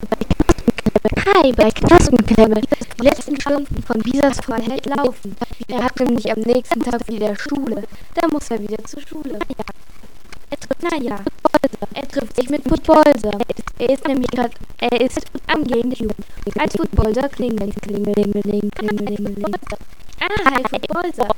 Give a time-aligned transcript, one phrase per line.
[0.00, 2.60] Hi, bei Knospenklemme.
[2.60, 5.36] Die letzten Stunden von Bisas Vorhalt laufen.
[5.68, 7.82] Er hat nämlich am nächsten Tag wieder Schule.
[8.14, 9.38] Da muss er wieder zur Schule.
[10.80, 11.18] Naja,
[11.94, 13.32] er trifft sich mit Footballser.
[13.78, 16.14] Er ist nämlich gerade, er ist am Gamecube.
[16.58, 19.54] Als Footballser klingelt, klingeling, klingeling, klingeling.
[20.20, 21.28] Ah, hi Footballser.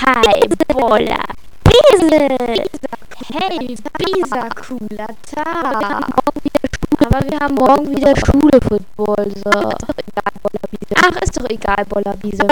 [0.00, 1.24] Hi, Boller.
[1.64, 2.64] Biesel!
[3.30, 6.67] Hey, Bisa, cooler Tag.
[7.10, 9.74] Aber wir haben morgen wieder Schule, Footballser.
[10.94, 12.46] Ach, ist doch egal, Bollerbiese.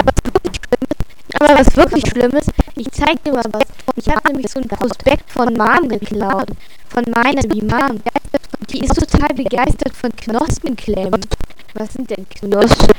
[1.39, 3.65] Aber was wirklich schlimm ist, ich zeig dir mal was.
[3.95, 6.47] Ich habe nämlich so ein Prospekt von Mom geklaut.
[6.89, 8.01] Von meiner, die Mom.
[8.71, 11.21] Die ist total begeistert von Knospenklemmen.
[11.75, 12.95] Was sind denn Knospen?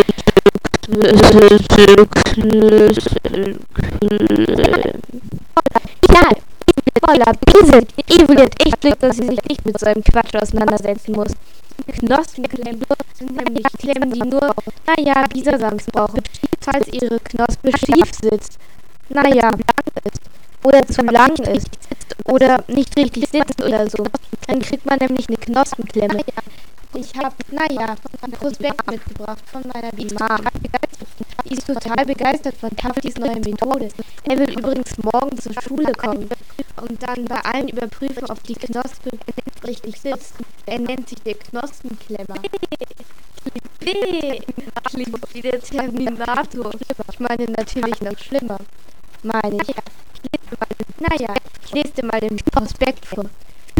[6.08, 6.30] Ja,
[7.04, 7.86] voller Biesel.
[8.08, 11.32] Evil hat echt Glück, dass sie sich nicht mit so einem Quatsch auseinandersetzen muss.
[11.86, 14.54] Knospenklemmen sind nämlich Klemmen, die nur,
[14.86, 16.22] naja, Bisasams brauchen,
[16.60, 18.58] falls ihre Knospe schief sitzt.
[19.08, 19.50] Naja,
[20.64, 21.68] oder zu lang ist
[22.24, 24.04] oder nicht richtig sitzt oder so.
[24.46, 26.20] Dann kriegt man nämlich eine Knospenklemme.
[26.94, 30.48] Ich habe, naja, ein Prospekt mitgebracht von meiner Mom.
[31.44, 33.88] Die ist total begeistert von Taftis neue Methode.
[34.24, 36.28] Er will übrigens morgen zur Schule kommen
[36.80, 39.10] und dann bei allen überprüfen, ob die Knospe
[39.64, 40.34] richtig sitzt.
[40.66, 42.40] Er nennt sich der Knospenklemmer.
[44.84, 46.72] Klingt wie der Terminator.
[47.10, 48.58] Ich meine natürlich noch schlimmer.
[49.22, 49.74] Meine ich.
[51.00, 53.26] Naja, ich lese dir mal den Prospekt vor.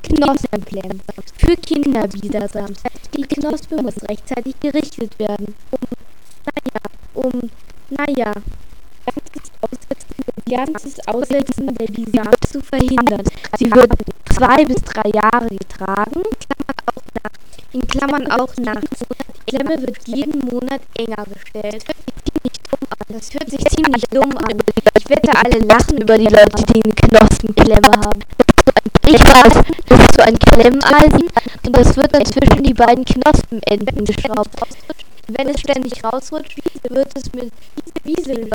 [0.00, 1.00] Knospenklemmen.
[1.36, 2.82] Für Kinderbisasams.
[3.14, 5.54] Die Knospe muss rechtzeitig gerichtet werden.
[5.70, 5.80] Um,
[6.44, 6.82] naja,
[7.14, 7.40] um,
[7.90, 8.32] naja,
[10.48, 13.22] ganzes Aussetzen der Bisam zu verhindern.
[13.58, 13.92] Sie wird
[14.34, 16.22] zwei bis drei Jahre getragen,
[17.72, 19.04] in Klammern auch nachts.
[19.46, 21.84] Die Klemme wird jeden Monat enger gestellt.
[23.08, 24.58] Das hört sich ziemlich dumm an.
[24.98, 28.20] Ich wette, alle lachen über die Leute, die eine Knospenklemme haben.
[29.06, 29.64] Ich weiß,
[30.14, 31.28] so ein Klemmeisen
[31.66, 34.50] und das wird dann zwischen die beiden Knospenenden geschraubt.
[35.28, 36.58] Wenn es ständig rausrutscht,
[36.88, 37.52] wird es mit
[38.04, 38.50] Wiesel,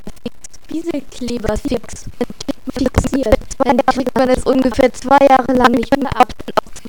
[0.68, 2.06] Wieselkleber fix
[2.72, 3.38] fixiert.
[3.58, 6.32] Dann kriegt man es ungefähr zwei Jahre lang nicht mehr ab.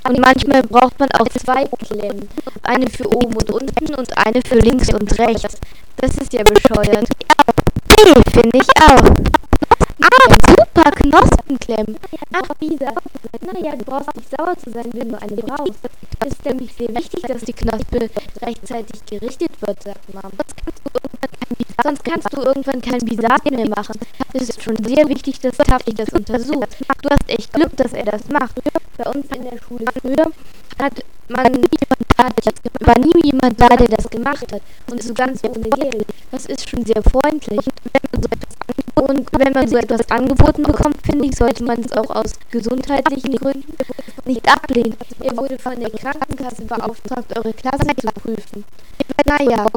[0.08, 2.30] Und manchmal braucht man auch zwei Klemmen.
[2.64, 5.58] Eine für oben und unten und eine für links und rechts.
[5.98, 7.08] Das ist ja bescheuert.
[7.90, 9.45] Nee, finde ich auch.
[10.06, 11.98] Ah, super Knospenklemmen.
[12.32, 12.94] Ach, Bisa.
[13.42, 15.80] Naja, du brauchst nicht sauer zu sein, wenn du eine brauchst.
[16.20, 18.10] Es ist nämlich sehr wichtig, dass die Knospe
[18.42, 20.32] rechtzeitig gerichtet wird, sagt Mom.
[21.84, 24.00] Sonst kannst du irgendwann kein Bisat mehr machen.
[24.34, 26.78] Es ist schon sehr wichtig, dass Taffy das untersucht.
[27.02, 28.56] Du hast echt Glück, dass er das macht.
[28.98, 30.32] Bei uns in der Schule früher
[30.80, 31.04] hat
[31.36, 31.66] man
[32.80, 34.62] war nie jemand da, der das gemacht hat.
[34.90, 36.06] Und so ganz ohne Geld.
[36.32, 37.66] Das ist schon sehr freundlich.
[38.96, 43.36] Und wenn man so etwas angeboten bekommt, finde ich, sollte man es auch aus gesundheitlichen
[43.36, 43.76] Gründen
[44.26, 44.98] nicht ablehnen.
[45.22, 48.66] Ihr wurde von der Krankenkasse beauftragt, eure Klasse zu prüfen.
[49.26, 49.68] Naja,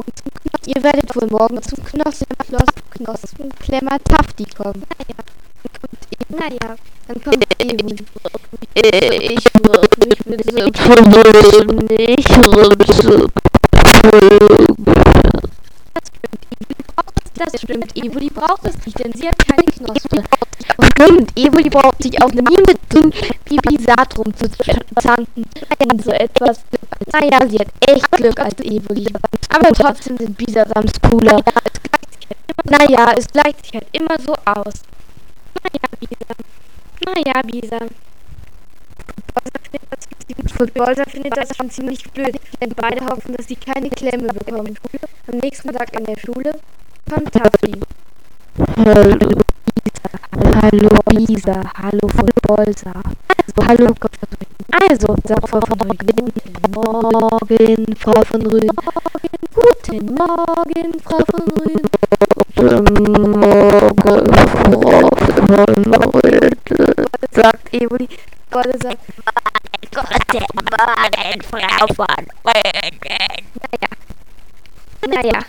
[0.65, 4.83] ihr werdet wohl morgen zum Knospenklemmer Tafti kommen.
[6.29, 6.75] Naja,
[7.07, 8.05] dann kommt eben.
[8.75, 12.29] Ich würde mich mit so Problemen nicht
[17.35, 20.23] Das stimmt, Evoli braucht es nicht, denn sie hat keine Knospe.
[20.77, 23.11] Und stimmt, Evoli braucht sich auch nie mit dem
[23.45, 25.45] Bibisat rumzuzanken.
[25.79, 26.59] Und so etwas.
[27.11, 29.07] Naja, sie hat echt Glück als Evoli.
[29.49, 31.41] Aber trotzdem sind Bisasams cooler.
[32.65, 34.83] Naja, es gleicht sich halt immer so aus.
[35.63, 36.35] Naja, Bisa.
[37.05, 38.08] Naja, Bisa.
[40.59, 44.77] Footballer findet das schon ziemlich blöd, denn beide hoffen, dass sie keine Klemme bekommen.
[45.31, 46.53] Am nächsten Tag in der Schule
[47.09, 47.79] kommt Taffy.
[48.77, 49.17] Hallo
[49.83, 50.09] Bisa,
[50.61, 52.91] hallo Bisa, hallo Footballsa.
[53.37, 53.93] Also, hallo
[54.71, 55.77] Also, sagt Frau von.
[55.79, 58.69] Guten Morgen, Frau von Rügen.
[59.53, 61.89] Guten Morgen, Frau von Rügen.
[62.55, 64.73] Guten Morgen, Frau von
[66.25, 66.55] Rügen.
[67.31, 68.09] Sagt Evoli.
[68.51, 68.97] Golle sagt,
[69.91, 73.45] Guten Morgen, Frau von Rügen.
[73.61, 73.89] Naja.
[75.07, 75.39] Naja.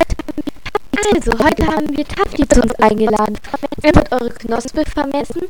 [1.14, 3.38] Also, heute haben wir Taffy zu uns eingeladen.
[3.82, 5.42] Er wird eure Knospe vermessen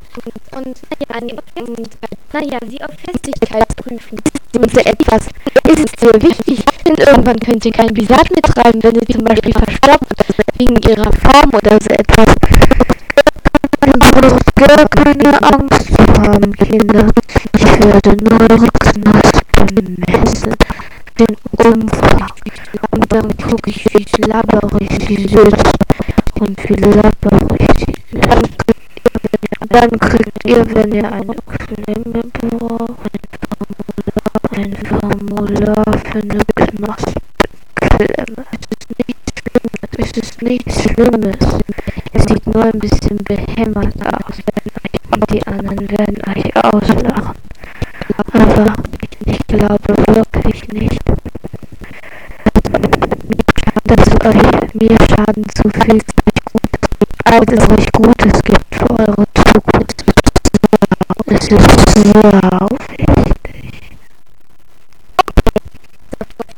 [0.52, 1.90] und, an, und
[2.32, 4.18] naja, sie auf Festigkeit prüfen.
[4.56, 5.26] Und so etwas
[5.64, 10.14] ist sehr wichtig, denn irgendwann könnt ihr kein Bisat mitreiben, wenn ihr zum Beispiel verstopft,
[10.56, 12.34] wegen ihrer Form oder so etwas.
[13.86, 15.99] Ihr braucht gar keine Angst
[16.30, 17.08] haben, Kinder.
[17.54, 20.54] Ich werde nur eure Knospen messen.
[21.18, 22.28] Den Umfang
[23.08, 25.78] dann gucke ich, wie labberig sie sitzt
[26.38, 28.56] und wie labberig sie ist.
[29.68, 33.10] Dann kriegt ihr, wenn ihr eine Klemme braucht,
[34.56, 36.38] ein Formular für eine
[38.00, 38.46] Knospenklemme.
[39.98, 41.36] Es ist nichts Schlimmes.
[42.12, 44.38] Es sieht nur ein bisschen behämmert aus.
[45.10, 47.36] Und die anderen werden euch auslachen.
[48.32, 48.72] Aber
[49.26, 51.00] ich glaube wirklich nicht,
[53.84, 56.10] dass euch mir Schaden zufügt,
[57.24, 60.04] als euch Gutes gibt für eure Zukunft.
[61.26, 63.10] Es ist sehr aufrichtig.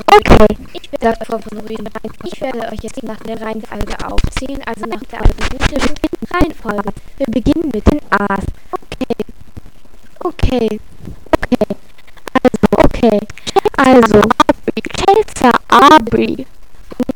[0.06, 0.51] Okay,
[0.92, 1.88] ich werde vorprobieren.
[2.24, 5.94] Ich werde euch jetzt nach der Reihenfolge aufzählen, also nach der alphabetischen
[6.30, 6.92] Reihenfolge.
[7.16, 8.44] Wir beginnen mit den A's.
[8.72, 9.20] Okay.
[10.20, 10.80] Okay.
[11.32, 11.66] Okay.
[12.42, 13.20] Also, okay.
[13.76, 14.22] Also,
[14.96, 16.46] Chelsea Aubrey.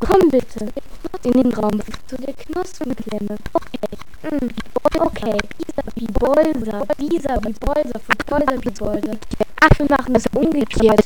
[0.01, 0.73] Komm bitte
[1.23, 3.37] in den Raum zu der Knospenklemme.
[3.53, 4.06] Okay.
[4.99, 5.37] Okay.
[5.95, 6.87] Wie Bolser.
[6.97, 8.01] Bisa wie Bolser.
[8.01, 9.17] Von Bolser wie Bolser.
[9.61, 11.05] Ach, wir machen es umgekehrt.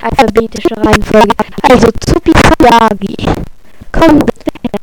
[0.00, 1.34] Alphabetische Reihenfolge.
[1.62, 3.16] Also Zupi Yagi.
[3.90, 4.80] Komm bitte her.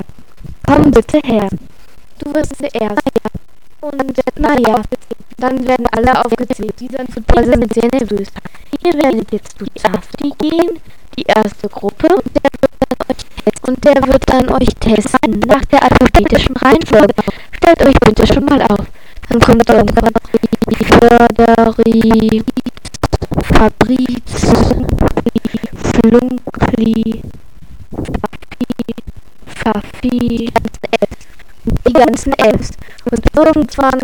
[0.67, 1.49] Komm bitte her.
[2.19, 3.09] Du wirst zuerst.
[3.81, 4.81] Und naja,
[5.37, 6.73] dann werden alle aufgezählt.
[6.79, 8.27] Diese Footballer sind sehr nervös.
[8.83, 10.79] Ihr werdet jetzt zu Safti gehen,
[11.17, 12.09] die erste Gruppe,
[13.69, 17.13] und der wird dann euch testen nach der alphabetischen Reihenfolge.
[17.61, 18.85] Stellt euch bitte schon mal auf.
[19.29, 20.13] Dann kommt irgendwann
[20.99, 22.41] Förderi,
[23.43, 24.51] Fabriz,
[25.75, 27.21] Flunkli,
[29.45, 30.49] Fafi,
[31.87, 32.71] die ganzen Fs.
[33.11, 33.99] Und irgendwann,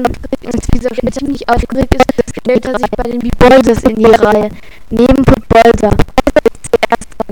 [0.45, 4.49] als dieser schon ziemlich aufgeregt ist, stellt er sich bei den Bibolsers in die Reihe.
[4.89, 5.95] Neben Putbolser.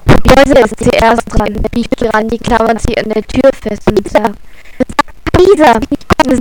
[0.06, 1.54] Putbolser ist zuerst dran.
[1.72, 4.40] Biegt dran, die klammern sie an der Tür fest und sagt,
[5.44, 5.80] Lisa,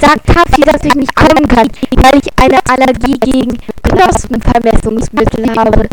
[0.01, 5.89] sagt Taffy, dass ich nicht kommen kann, weil ich eine Allergie gegen Knospenvermessungsmittel habe,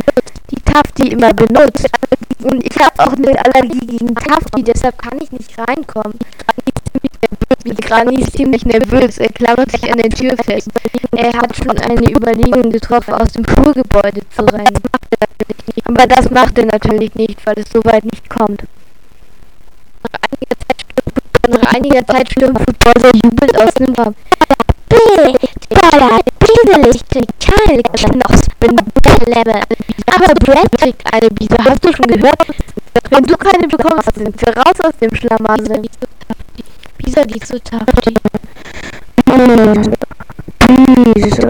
[0.51, 1.89] die Tafti immer benutzt.
[2.43, 6.17] Und ich habe auch eine Allergie gegen Tafti, deshalb kann ich nicht reinkommen.
[7.81, 10.69] Granny ist ziemlich nervös, er klammert sich an der Tür fest.
[11.11, 14.81] Er hat schon eine Überlegung getroffen, aus dem Schulgebäude zu rennen.
[15.85, 18.63] Aber das macht er natürlich nicht, weil es soweit nicht kommt.
[21.49, 24.13] Nach einiger Zeit stürmt Footballer jubelt aus dem Raum.
[24.87, 24.95] B,
[25.69, 29.61] Ballard, diese Lichter, keine Knospenklemme.
[30.13, 32.45] Aber Brad kriegt eine Biese, hast du schon gehört?
[33.09, 35.81] Wenn du keine bekommst, sind wir raus aus dem Schlamassel.
[36.99, 38.13] Bisa geht zu Tafti.
[39.27, 39.91] Hm,
[41.15, 41.49] Diese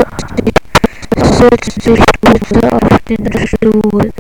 [1.22, 4.12] setzt sich bitte auf den Stuhl.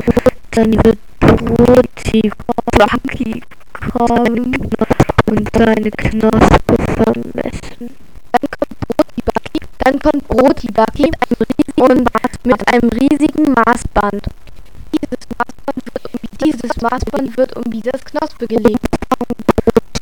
[0.51, 2.31] Dann wird Broti
[2.77, 3.41] Baki
[3.79, 4.55] kommen
[5.25, 7.95] und seine Knospe vermessen.
[9.79, 11.11] Dann kommt Broti Baki
[11.75, 12.09] und
[12.45, 14.23] mit einem riesigen Maßband.
[14.93, 18.85] Dieses Maßband wird um, dieses Maßband wird um Bisas Knospe gelegt.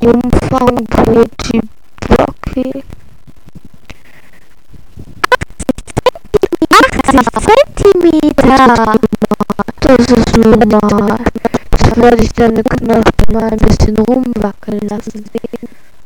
[0.01, 1.61] Umfang Broti
[2.07, 2.83] Baki.
[6.69, 8.99] 80 Zentimeter.
[9.79, 11.19] Das ist normal.
[11.97, 15.25] Werde ich deine Knospe mal ein bisschen rumwackeln lassen,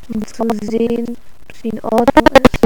[0.08, 2.60] um zu sehen, ob sie in Ordnung ist.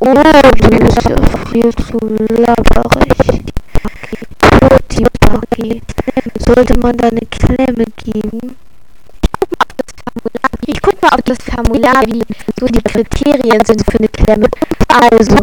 [0.00, 1.16] Oh, du bist ja
[1.50, 1.98] viel zu
[2.42, 3.42] labberig.
[4.38, 5.82] Broti
[6.38, 8.56] Sollte man da eine Klemme geben?
[10.64, 12.22] Ich guck mal, ob das Formular, wie
[12.58, 14.48] so die Kriterien sind für eine Klemme.
[14.88, 15.36] Also,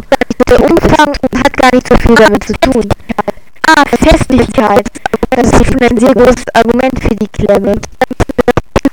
[0.49, 2.89] der Umfang hat gar nicht so viel damit zu tun.
[3.63, 4.87] Ah, Festigkeit.
[5.31, 7.75] Das ist schon ein sehr großes Argument für die Klemme.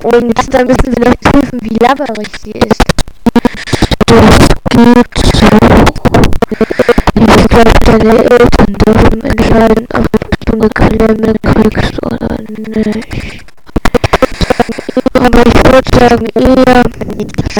[0.03, 2.83] Und dann müssen wir noch prüfen, wie labberig sie ist.
[4.07, 5.49] Das geht so.
[7.15, 10.07] Ich glaube, deine Eltern dürfen entscheiden, ob
[10.47, 13.45] du eine Klemme kriegst oder nicht.
[15.15, 16.83] Aber ich würde sagen, eher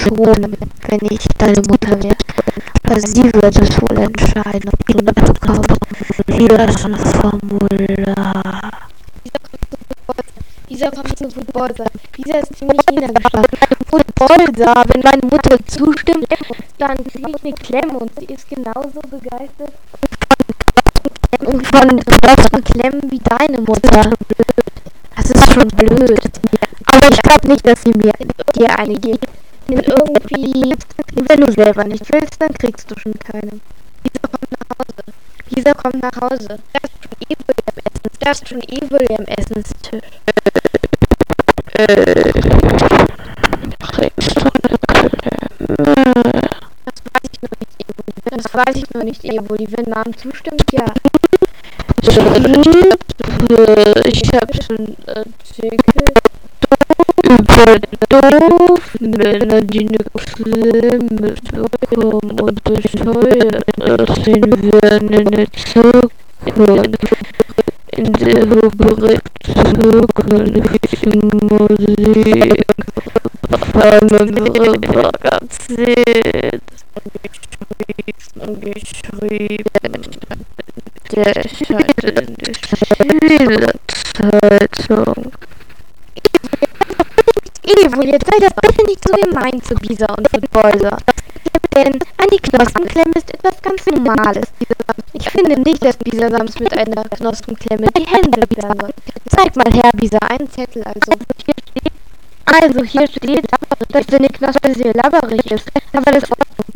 [0.01, 0.57] schon,
[0.89, 2.17] wenn ich deine Mutter wäre.
[3.01, 5.71] Sie wird es wohl entscheiden, ob du eine bekommst.
[6.29, 8.71] Hier ist ein Formular.
[10.69, 11.87] Dieser kommt zu Footballser.
[12.17, 13.59] Dieser ist ziemlich niedergeschlagen.
[13.89, 16.27] Footballser, wenn meine Mutter zustimmt,
[16.79, 19.73] dann kriege ich eine Klemme und sie ist genauso begeistert
[21.45, 24.13] von solchen Klemmen wie deine Mutter.
[25.17, 26.21] Das ist schon blöd.
[26.87, 28.13] Aber ich glaube nicht, dass sie mir
[28.55, 29.27] dir eine gibt.
[29.69, 30.75] Denn irgendwie,
[31.15, 33.61] wenn du selber nicht willst, dann kriegst du schon keine.
[34.05, 35.05] Dieser kommt nach Hause.
[35.51, 36.59] Dieser kommt nach Hause.
[36.71, 38.13] Das ist schon eh wohl am Essen.
[38.21, 40.11] Das ist schon eh wohl am Essenstisch.
[43.79, 45.11] Kriegst du eine Klemme?
[48.25, 49.67] Das weiß ich noch nicht, Evoli.
[49.71, 50.87] Wenn Mom zustimmt, ja.
[54.07, 56.05] Ich hab schon Artikel
[58.03, 66.11] über Doofmänner, die eine Klemme bekommen und bescheuert aussehen werden in der Zukunft.
[67.95, 70.33] In der Rubrik Zukunft
[71.51, 72.65] Musik
[75.23, 76.63] erzählt
[78.37, 79.67] und geschrieben.
[81.13, 82.55] Der erscheint in der
[84.23, 85.33] Schülerzeitung.
[87.65, 88.39] Evo, jetzt sei
[89.21, 90.99] gemein zu Bisa und Footballser.
[91.75, 94.47] Denn eine Knospenklemme ist etwas ganz Normales.
[95.13, 98.75] Ich finde nicht, dass Bisasams mit einer Knospenklemme die Hände wieder
[99.29, 101.13] Zeig mal her, Bisa, einen Zettel also.
[102.45, 103.47] Also hier steht,
[103.89, 106.25] dass deine Knospe sehr labberig ist, aber das,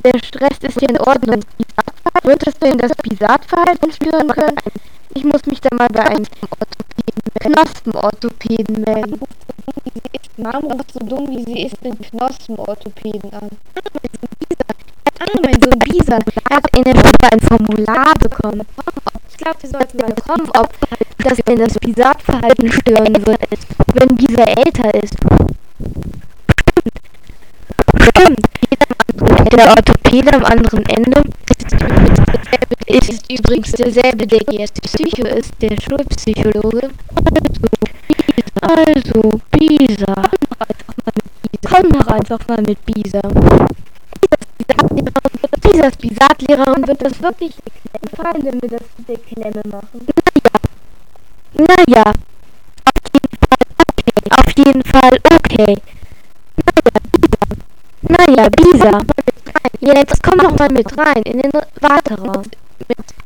[0.05, 1.41] der Stress ist ja in Ordnung.
[2.23, 4.57] Würdest du in das Bisatverhalten spüren können?
[5.17, 6.27] Ich muss mich da mal bei einem
[7.41, 9.19] Knospenorthopäden melden.
[10.37, 13.49] Mom ruft so dumm wie sie ist den Knospenorthopäden an.
[15.43, 16.19] Mein Sohn Bisa
[16.51, 18.67] hat in der Schule ein Formular bekommen.
[19.31, 20.69] Ich glaube, wir sollten mal kommen, ob
[21.25, 23.41] das denn das Bisatverhalten stören wird,
[23.95, 25.17] wenn Bisa älter ist.
[28.03, 28.41] Stimmt.
[29.57, 31.23] Der Orthopäde am anderen Ende
[32.87, 36.91] ist, ist übrigens derselbe, der jetzt Psycho ist, der Schulpsychologe.
[38.61, 40.15] Also, Bisa.
[41.67, 43.23] Komm doch einfach mal mit Bisa.
[45.63, 47.55] Bisas Bisatlehrerin wird das wirklich
[48.03, 50.07] gefallen, wenn wir das mit der Klemme machen.
[51.55, 52.13] Naja.
[54.31, 55.79] Auf jeden Fall okay.
[58.03, 59.01] Naja, Bisa.
[59.81, 62.43] Jetzt komm doch mal mit rein in den Warteraum.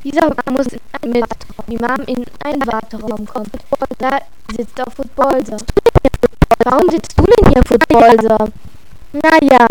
[0.02, 0.66] Bisa muss
[1.04, 1.25] mit
[1.68, 3.50] die Mom in einen Warteraum kommen.
[3.99, 4.18] Da
[4.56, 5.58] sitzt auch Footballser.
[6.64, 8.49] Warum sitzt du denn hier, Footballser?
[9.12, 9.66] Naja.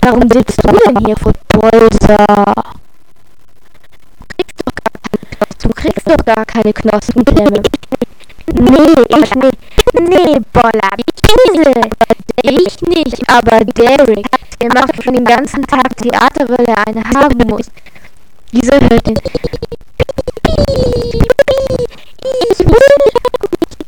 [0.00, 2.54] Warum sitzt du denn hier, Footballser?
[5.62, 7.62] Du kriegst doch gar keine Knospenklemme.
[8.52, 9.58] Nee, ich nicht.
[9.94, 11.90] Nee, Boller, Kiesel.
[12.42, 14.26] Ich nicht, aber Derek,
[14.60, 17.70] der macht schon den ganzen Tag Theater, weil er eine haben muss.
[18.52, 19.18] Diese hört den.
[22.50, 22.96] Ich will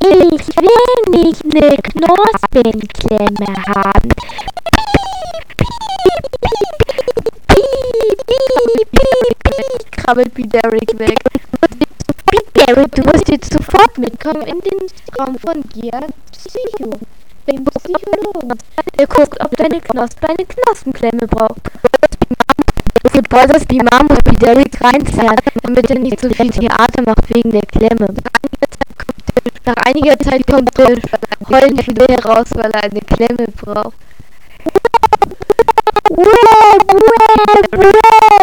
[0.02, 4.09] nicht, ich will nicht eine Knospenklemme haben.
[9.92, 11.18] Krabbelt wie Derek weg.
[12.54, 16.00] Derek, du musst jetzt sofort mitkommen in den Raum von Gia
[16.32, 16.99] Psycho.
[17.92, 18.58] Psychologen.
[18.99, 21.70] Der guckt, ob deine Knospe eine Knospenklemme braucht.
[23.02, 27.62] Dass die und wie Derek reinzerrt, damit er nicht so viel Theater macht wegen der
[27.62, 28.14] Klemme.
[29.64, 30.96] Nach einiger Zeit kommt der
[31.49, 33.94] heulend wieder heraus, weil er eine Klemme braucht.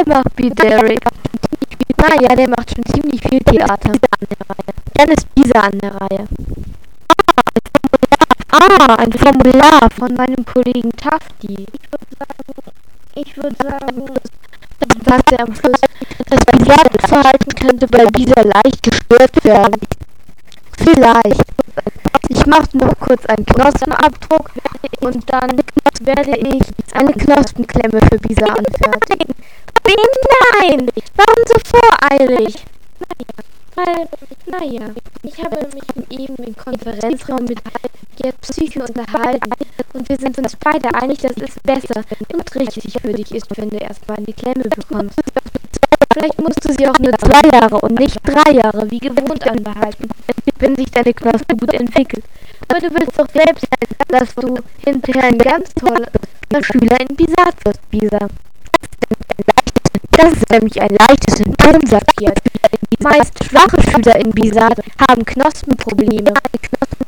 [0.06, 1.02] macht wie Derek.
[1.98, 3.94] Naja, der macht schon ziemlich viel Theater.
[4.94, 6.28] Dann ist Bisa an der Reihe.
[8.62, 11.66] Ah, ein Formular von meinem Kollegen Tafti.
[13.16, 14.06] Ich würde sagen,
[15.08, 15.80] sagt er am Schluss,
[16.30, 19.80] das Bisa-Verhalten könnte bei Bisa leicht gestört werden.
[20.78, 21.46] Vielleicht.
[22.28, 24.52] Ich mache noch kurz einen Knospenabdruck
[25.00, 25.62] und dann
[26.02, 26.62] werde ich
[26.94, 29.36] eine Knospenklemme für Bisa anfertigen.
[29.86, 30.90] Nein!
[31.16, 32.56] Warum so voreilig?
[33.80, 34.10] Weil,
[34.46, 34.90] naja,
[35.24, 37.62] ich habe mich eben im Konferenzraum mit
[38.18, 39.52] Gerd Psyche unterhalten
[39.94, 43.70] und wir sind uns beide einig, dass es besser und richtig für dich ist, wenn
[43.70, 45.22] du erstmal eine Klemme bekommst.
[46.12, 50.10] Vielleicht musst du sie auch nur zwei Jahre und nicht drei Jahre wie gewohnt anbehalten,
[50.58, 52.26] wenn sich deine Knospe gut entwickelt.
[52.68, 53.66] Aber du willst doch selbst,
[54.10, 56.10] dass du hinterher ein ganz toller
[56.64, 58.28] Schüler in Bisat wirst, Bisa.
[60.22, 62.12] Das ist nämlich ein leichtes Symptom, sagt
[63.00, 66.34] meist schwache Schüler in Bisat haben Knospenprobleme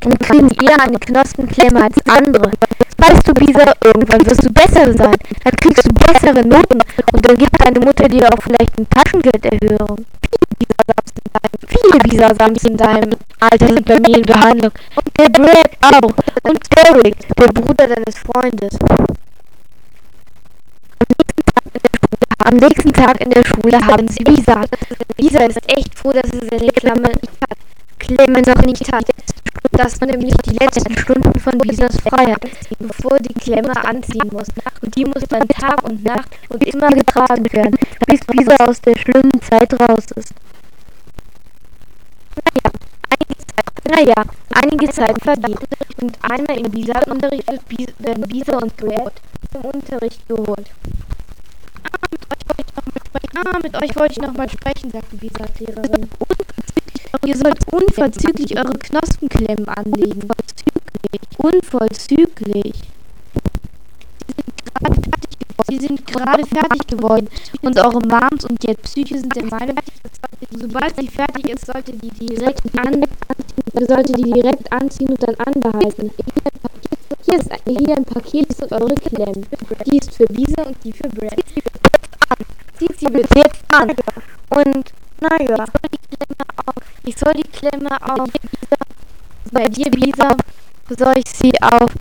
[0.05, 2.51] und kriegen eher eine Knospenklemme als andere.
[2.97, 5.17] Weißt du, Bisa, irgendwann wirst du besser sein.
[5.43, 6.79] Dann kriegst du bessere Noten
[7.11, 10.05] und dann gibt deine Mutter dir auch vielleicht eine Taschengelderhöhung.
[11.67, 14.71] Viele Bisasams in deinem Alter sind bei mir in Behandlung.
[14.95, 16.13] Und der Brad auch.
[16.43, 18.77] Und Derek, der Bruder deines Freundes.
[20.99, 22.00] Am nächsten Tag in der
[23.61, 24.63] Schule haben sie Bisa.
[25.17, 27.11] Bisa ist echt froh, dass sie seine Klamme,
[27.99, 29.05] Klemme noch nicht hat.
[29.71, 32.41] Das sind nämlich die letzten Stunden von Bisas Freiheit,
[32.79, 34.47] bevor die Klemme anziehen muss.
[34.81, 38.97] Und die muss dann Tag und Nacht und immer getragen werden, bis Bisa aus der
[38.97, 40.33] schlimmen Zeit raus ist.
[42.45, 42.73] Naja,
[43.09, 45.59] einige Zeit, naja, einige Zeit vergeht.
[46.01, 47.47] Und einmal im Bisa-Unterricht
[47.99, 49.13] werden Bisa und Grab
[49.51, 50.69] zum Unterricht geholt.
[53.43, 56.09] Ah, mit euch wollte ich nochmal sprechen, sagte Bisas Lehrerin.
[57.25, 60.27] Ihr sollt unverzüglich eure Knospenklemmen anlegen.
[64.81, 65.21] Unverzüglich.
[65.67, 67.27] Sie sind gerade fertig geworden.
[67.61, 69.77] Und eure Moms und jetzt Psyche sind der Meinung,
[70.49, 73.05] sobald sie fertig ist, sollte die direkt an,
[73.73, 76.11] sollte die direkt anziehen und dann anbehalten.
[77.25, 79.45] Hier ist ein, hier ein Paket für eure Klemmen.
[79.85, 81.39] Die ist für Bisa und die für Brad.
[82.77, 83.91] Zieht sie bitte jetzt an.
[84.49, 85.65] Und naja,
[87.05, 88.29] ich soll die Klemme auf
[89.51, 90.35] bei dir, Bisa,
[90.89, 91.91] soll ich sie auf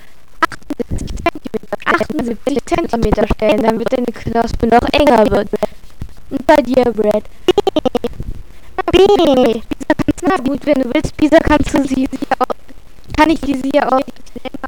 [1.84, 5.48] 78 cm stellen, damit deine Knospe noch enger wird.
[6.30, 7.24] Und bei dir, Brad.
[8.92, 9.60] B.
[10.22, 12.54] Na gut, wenn du willst, Bisa, kannst du sie auch,
[13.16, 14.02] kann ich die sie auf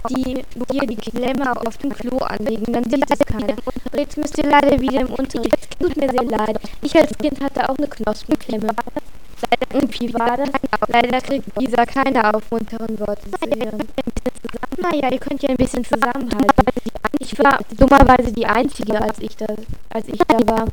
[0.09, 3.55] die, dir die Klemme auf dem Klo anlegen, dann sieht es keiner.
[3.95, 5.79] Jetzt müsst ihr leider wieder im Unterricht.
[5.79, 6.59] Tut mir sehr leid.
[6.83, 8.69] Ich als Kind hatte auch eine Knospenklemme.
[9.73, 10.51] Und wie war das?
[10.89, 13.89] Leider kriegt Bisa keine aufmunternden Worte zu hören.
[14.79, 16.67] Naja, ihr könnt ja ein bisschen zusammenhalten.
[17.19, 19.47] Ich war dummerweise die Einzige, als ich da,
[19.91, 20.67] als ich da war.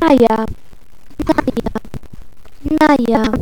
[0.00, 0.46] Naja.
[2.64, 3.22] Naja.
[3.22, 3.32] Naja.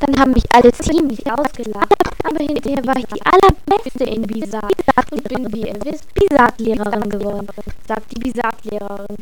[0.00, 1.94] Dann haben mich alle ziemlich ausgelacht.
[2.24, 4.72] Aber hinterher war ich die allerbeste in Bisat
[5.10, 7.46] und bin, wie ihr wisst, Bisat-Lehrerin geworden,
[7.86, 9.16] sagt die Bisat-Lehrerin.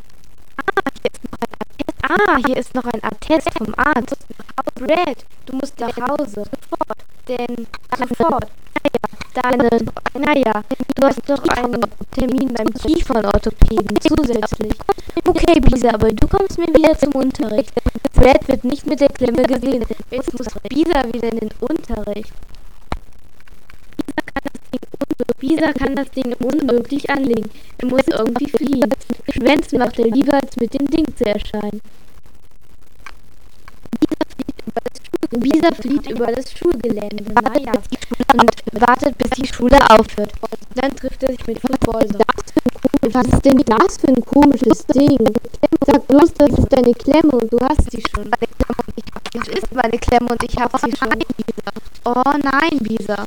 [0.57, 0.83] Ah,
[2.47, 4.17] hier ist noch ein Attest vom Arzt.
[4.75, 6.45] Brad, du musst nach Hause.
[6.71, 6.99] Sofort.
[7.29, 7.67] Denn,
[7.99, 8.47] sofort.
[9.35, 9.69] Deine,
[10.19, 10.63] naja,
[10.95, 11.81] du hast doch einen
[12.11, 14.75] Termin beim Kiefernorthopäden zusätzlich.
[15.25, 17.73] Okay, Bisa, aber du kommst mir wieder zum Unterricht.
[18.13, 19.85] Brad wird nicht mit der Klemme gesehen.
[20.11, 22.33] Jetzt muss Bisa wieder in den Unterricht.
[25.39, 27.51] Bisa kann das Ding unmöglich anlegen.
[27.79, 28.95] Er muss irgendwie fliehen.
[29.29, 31.81] Schwänzen macht er lieber, als mit dem Ding zu erscheinen.
[35.31, 37.25] Bisa flieht über das Schulgelände.
[37.33, 37.73] Naja.
[38.33, 40.33] Und wartet, bis die Schule aufhört.
[40.75, 42.21] Dann trifft er sich mit Footballser.
[43.03, 45.19] Was ist denn das für ein komisches Ding?
[45.87, 48.31] Sag bloß, das ist deine Klemme und du hast sie schon.
[49.33, 51.13] Das ist meine Klemme und ich hab sie schon.
[52.05, 53.27] Oh nein, Bisa.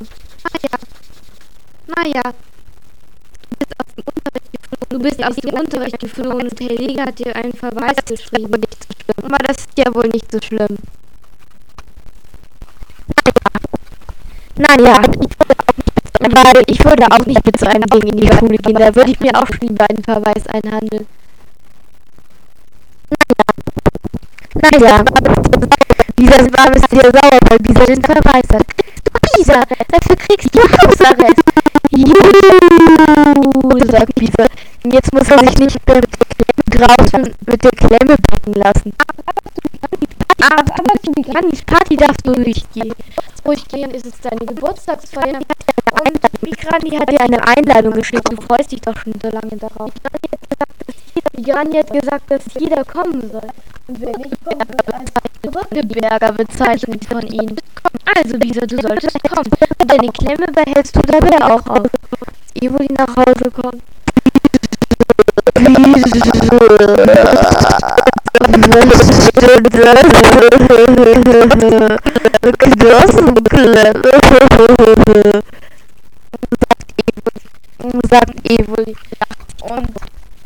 [1.86, 2.22] Naja.
[4.88, 8.60] Du bist aus dem Unterricht geflogen und Herr Leger hat dir einen Verweis geschrieben.
[9.22, 10.76] Aber das ist ja wohl nicht so schlimm.
[14.56, 15.02] Naja,
[16.20, 18.74] weil ich würde auch nicht mit so einem Ding in die Schule gehen.
[18.74, 21.06] Da würde ich mir auch lieber einen Verweis einhandeln.
[24.62, 25.04] Naja,
[26.18, 28.66] dieser war ist sehr sauer, weil dieser den Verweis hat.
[29.04, 31.42] Du Bisa, dafür kriegst du Hausarrest.
[31.90, 34.46] Juhu, sagt Bisa.
[34.90, 36.00] Jetzt muss er sich nicht mehr
[36.70, 38.92] draußen mit der Klemme packen lassen.
[40.42, 42.94] Aber, aber die Party darfst du nicht gehen.
[43.42, 45.38] Durchgehen ist es deine Geburtstagsfeier.
[45.38, 48.30] Und Mikrani hat dir eine Einladung geschickt.
[48.30, 49.90] Du freust dich doch schon so lange darauf.
[51.36, 53.48] Mikrani hat gesagt, dass jeder kommen soll.
[53.88, 57.56] Und wer nicht kommt, wird als Brückeberger bezeichnet von ihnen.
[58.16, 59.50] Also, Bisa, du solltest kommen.
[59.80, 61.86] Und deine Klemme behältst du dabei auch auf.
[62.54, 63.82] Evoli nach Hause kommt.
[78.08, 78.96] Sagt Evoli
[79.62, 79.90] und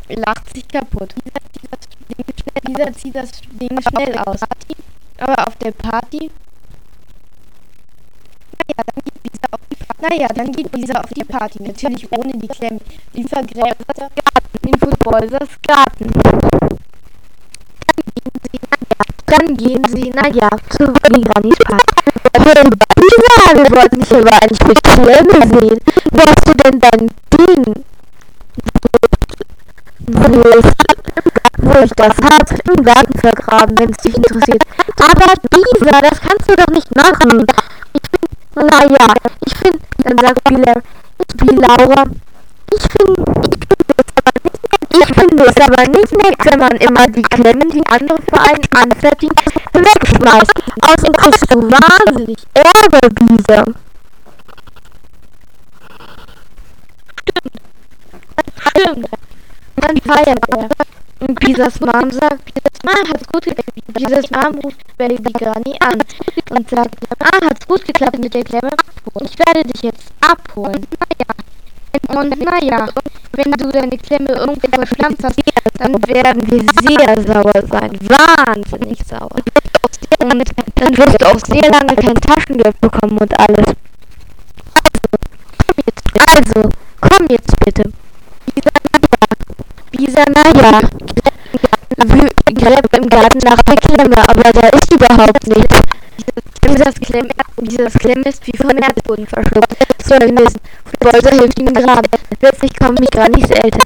[0.08, 1.14] lacht sich kaputt.
[2.66, 4.40] Dieser zieht das Ding schnell aus.
[5.18, 6.30] Aber auf der Party
[8.70, 9.22] naja, dann geht
[10.72, 11.62] Lisa auf die Party.
[11.62, 12.80] Natürlich ohne die Klemmen.
[13.14, 13.84] Die vergräbt
[14.64, 16.10] den Footballers Garten.
[19.26, 22.00] Dann gehen sie, naja, zu Granny's Party.
[22.98, 25.78] Lisa, wir wollten dich eigentlich mit Klemme sehen.
[26.10, 27.84] Wo hast du denn dein Ding?
[31.62, 34.62] Wo ich das hab, im Garten vergraben, wenn es dich interessiert.
[34.98, 37.46] Aber Lisa, das kannst du doch nicht machen.
[38.54, 39.14] Bin, naja,
[39.46, 40.74] ich finde, dann sagt Bila,
[41.18, 42.04] ich bin Laura.
[42.72, 44.90] Ich finde, ich finde das aber nicht nett.
[44.92, 49.36] Ich finde es aber nicht nett, wenn man immer die Klemmen, die andere Vereine anfertigen,
[49.72, 50.52] wegschmeißt.
[50.82, 53.64] Außerdem kriegst du wahnsinnig Ärger, dieser.
[58.68, 59.08] Stimmt.
[59.76, 60.68] Dann feiert er.
[61.20, 62.52] Und Bisas Mom sagt,
[62.86, 63.70] ah, hat's gut geklappt.
[63.88, 66.02] Bisas Mom ruft Baby Granny an
[66.50, 68.70] und sagt, ah, hat's gut geklappt mit der Klemme.
[69.22, 70.86] Ich werde dich jetzt abholen.
[72.08, 72.88] Und naja,
[73.32, 75.40] wenn du deine Klemme irgendwo verschlammt hast,
[75.74, 77.98] dann werden wir sehr sauer sein.
[78.08, 79.30] Wahnsinnig sauer.
[80.20, 80.44] Und
[80.76, 83.74] dann wirst du auch sehr lange kein Taschengeld bekommen und alles.
[86.28, 86.68] Also,
[87.00, 87.92] komm jetzt bitte.
[89.90, 90.80] Bisa, naja.
[92.54, 95.80] Gräbt im Garten nach der Klemme, aber da ist überhaupt nichts.
[96.64, 97.28] Dieses Klemm,
[97.60, 99.76] dieses Klemm ist wie von Erdboden verschluckt.
[100.04, 100.56] So ein Mist.
[100.98, 102.08] Bolzer hilft ihm graben.
[102.38, 103.82] Plötzlich kommen Migranis Eltern.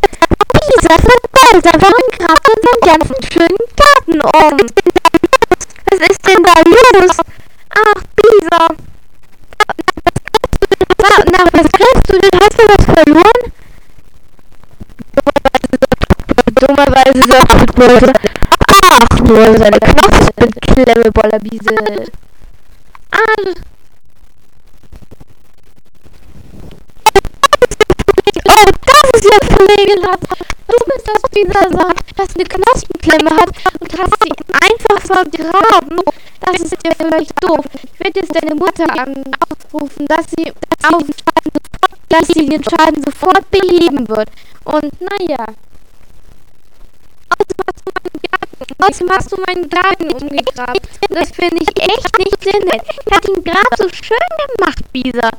[0.53, 0.97] Bisa,
[1.33, 4.59] Bolzer, warum grabt unseren ganzen schönen Garten um?
[5.91, 7.17] Was ist denn da los?
[7.71, 8.69] Ach, Bisa.
[11.31, 12.41] Na, was kriegst du denn?
[12.41, 13.24] Hast du was verloren?
[16.55, 18.13] Dummerweise sagt Bolzer.
[18.69, 21.75] Ach, nur seine Knospenklemme, Bollerbiese.
[23.11, 23.55] Ah,
[28.47, 30.25] Oh, das ist ja flegelhaft.
[30.67, 36.01] Du bist das sagt, das eine Knospenklemme hat und hast sie einfach vergraben.
[36.41, 37.65] Das ist ja vielleicht doof.
[37.83, 40.53] Ich werde jetzt deine Mutter anrufen, dass sie,
[40.93, 41.03] auf,
[42.09, 44.29] dass sie den Schaden sofort beheben wird.
[44.65, 45.47] Und naja.
[48.79, 50.81] Außerdem hast du meinen Garten umgegraben.
[51.09, 52.83] Das finde ich echt nicht sehr nett.
[53.07, 54.19] Ich hat ihn gerade so schön
[54.57, 55.31] gemacht, Bisa.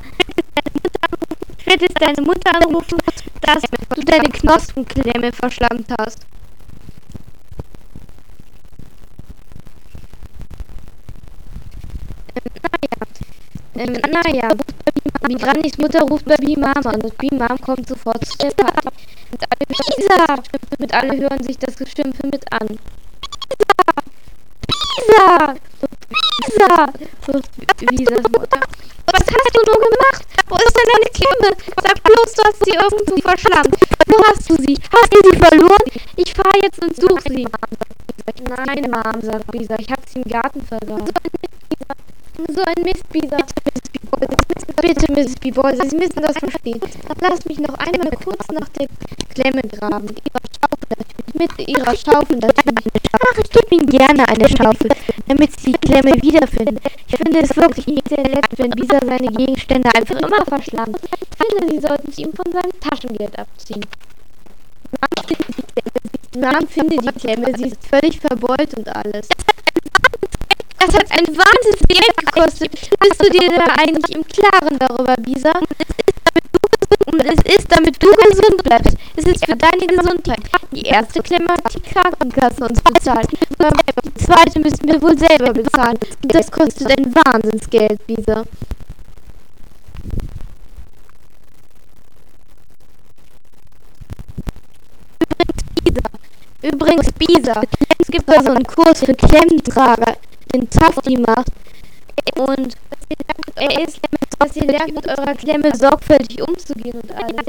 [1.58, 2.98] Ich werde jetzt deine Mutter anrufen,
[3.42, 3.62] dass
[3.94, 6.26] du deine Knospenklemme verschlammt hast.
[13.74, 14.48] Ähm, naja, ähm, naja,
[15.28, 19.15] Migranis Mutter ruft bei B-Mama und B-Mom kommt sofort zu der Party.
[19.32, 20.42] Und alle Bisa!
[20.78, 22.78] Mit alle hören sich das Geschimpfe mit an.
[23.48, 24.04] Bisa!
[24.66, 25.54] Bisa!
[26.46, 27.42] Bisa!
[27.90, 28.60] Visas Mutter.
[29.06, 30.26] Was hast du nur gemacht?
[30.48, 31.56] Wo ist denn deine Klemme?
[31.82, 33.76] Sag bloß, du hast sie irgendwo verschlammt.
[34.06, 34.78] Wo hast du sie?
[34.92, 35.84] Hast du sie verloren?
[36.16, 37.46] Ich fahre jetzt und suche sie.
[38.48, 39.76] Nein, Mom, sagt Bisa.
[39.78, 41.10] Ich habe sie im Garten verloren.
[42.48, 43.04] So ein Mist,
[44.20, 44.36] Bisa.
[44.80, 46.80] Bitte, Miss Bibol, Sie müssen das verstehen.
[47.20, 48.88] Lass mich noch einmal kurz nach der
[49.34, 50.14] Klemme graben.
[51.34, 52.86] Mit Ihrer Schaufel natürlich.
[53.12, 54.90] Ach, ich gebe Ihnen gerne eine Schaufel,
[55.26, 56.78] damit Sie die Klemme wiederfinden.
[57.08, 60.98] Ich finde es wirklich nicht sehr nett, wenn Bisa seine Gegenstände einfach immer verschlammt.
[61.02, 63.84] Ich finde, Sie sollten es ihm von seinem Taschengeld abziehen.
[66.38, 69.28] Man findet die Klemme, sie ist völlig verbeult und alles.
[70.86, 72.90] Das hat ein wahnsinniges Geld gekostet.
[73.00, 75.52] Bist du dir da eigentlich im Klaren darüber, Bisa?
[77.06, 78.96] Und es ist, damit du gesund bleibst.
[79.16, 80.38] Es ist für deine Gesundheit.
[80.70, 83.28] Die erste Klemme hat die Krankenkasse uns bezahlt.
[83.32, 85.98] Die zweite müssen wir wohl selber bezahlen.
[86.22, 88.44] Das kostet ein Wahnsinnsgeld, Bisa.
[96.62, 97.62] Übrigens, Bisa,
[97.98, 100.16] es gibt da so einen Kurs für Klemmtrager
[100.54, 101.48] den Tafti macht.
[102.36, 102.76] Und
[103.56, 104.00] er ist,
[104.38, 107.46] dass ihr lernt, mit eurer Klemme sorgfältig umzugehen und alles.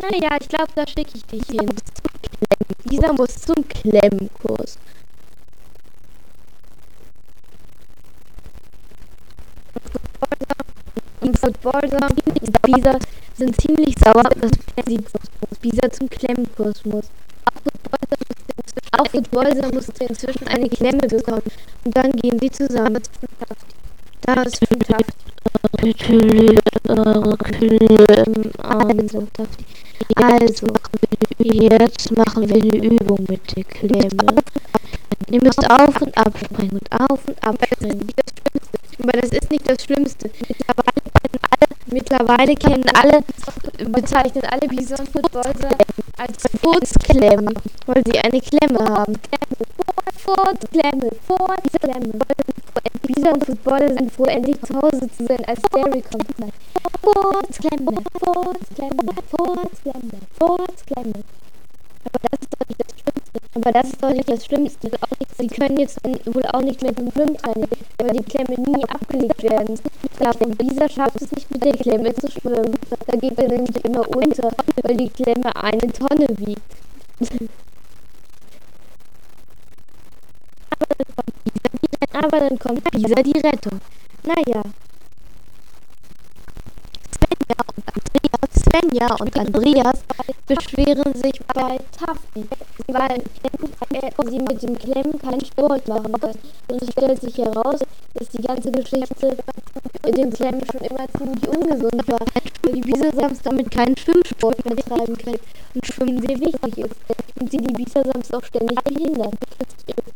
[0.00, 1.68] Naja, ich glaube, da schicke ich dich hin.
[2.84, 4.78] Dieser muss zum Klemmkurs.
[11.20, 12.98] Und Footballer und Bisa
[13.36, 14.50] sind ziemlich sauer, dass
[15.60, 17.10] Bisa zum Klemmkurs muss.
[18.98, 21.42] Auch Footballer musste inzwischen eine Klemme bekommen.
[21.84, 22.94] Und dann gehen sie zusammen.
[22.94, 23.70] Das ist
[24.26, 24.68] fantastisch.
[24.68, 24.94] Bitte
[25.80, 26.10] legt
[26.88, 27.36] eure
[28.58, 29.64] an, sagt Daphne.
[30.14, 30.66] Also,
[31.38, 34.42] jetzt machen wir eine Übung mit der Klemme.
[35.30, 38.08] Ihr müsst auf und ab springen und auf und ab springen.
[39.02, 40.30] Aber das ist nicht das Schlimmste.
[41.86, 43.22] Mittlerweile kennen alle,
[43.90, 45.76] bezeichnen alle Bison Footballer
[46.16, 47.54] als Furzklemmen,
[47.86, 49.14] weil sie eine Klemme haben.
[50.16, 52.18] Furzklemme, Furzklemme.
[53.02, 56.26] Bison Footballer sind froh, endlich zu Hause zu sein, als Derry kommt.
[57.02, 61.24] Furzklemme, Furzklemme, Furzklemme, Furzklemme.
[62.14, 63.40] Aber das ist doch nicht das Schlimmste.
[63.54, 64.90] Aber das ist doch nicht das Schlimmste.
[65.38, 69.78] Sie können jetzt wohl auch nicht mehr zum Schwimmtraining, weil die Klemme nie abgelegt werden.
[70.40, 72.76] Und dieser schafft es nicht mit der Klemme zu schwimmen.
[73.06, 74.50] Da geht er nämlich immer unter,
[74.82, 76.76] weil die Klemme eine Tonne wiegt.
[82.12, 83.80] Aber dann kommt Bisa die Rettung.
[84.24, 84.62] Naja.
[88.50, 90.00] Svenja und Andreas
[90.46, 92.46] beschweren sich bei Taffy,
[92.88, 93.22] weil
[94.30, 96.38] sie mit dem Klemmen keinen Sport machen können.
[96.68, 97.80] Und es stellt sich heraus,
[98.14, 99.36] dass die ganze Geschichte
[100.04, 102.26] mit dem Klemmen schon immer ziemlich ungesund war,
[102.62, 105.40] weil die Bisasams damit keinen Schwimmsport mehr treiben können
[105.74, 106.96] und Schwimmen sehr wichtig ist
[107.40, 109.32] und sie die Bisasams auch ständig behindern.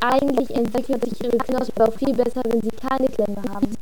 [0.05, 3.77] Eigentlich entwickelt sich ihre Knospe auch viel besser, wenn sie keine Klemme haben.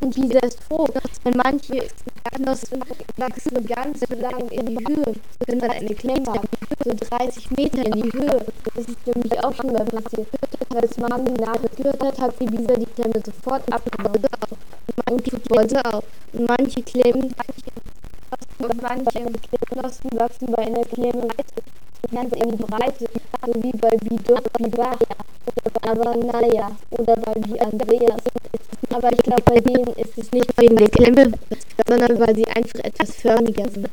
[0.00, 0.88] Bisa ist froh,
[1.22, 1.86] denn manche
[2.32, 2.82] Knospen
[3.18, 5.14] wachsen ganz lang in die Höhe,
[5.46, 6.48] wenn man eine Klemme hat,
[6.82, 8.46] so 30 Meter in die Höhe.
[8.74, 10.28] Das ist nämlich auch schon mal passiert.
[10.74, 14.18] Als Mami nachgehört hat, hat sie Bisa die Klemme sofort abgebaut.
[15.10, 16.02] Manche auch.
[16.32, 17.34] Und manche Klemmen,
[18.80, 19.30] manche
[19.68, 21.28] Knospen wachsen bei einer Klemme
[22.10, 23.06] ganz in die Breite,
[23.46, 24.96] so wie bei Bibar.
[25.82, 28.22] Aber naja, oder bei wie Andreas.
[28.90, 31.32] Aber ich glaube, bei denen ist es nicht wegen der Klemme,
[31.86, 33.88] sondern weil sie einfach etwas förmiger sind.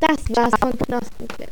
[0.00, 1.48] Das war's von Knospenklemm.